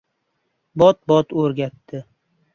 [0.83, 2.05] Bot-bot o‘rgatdi.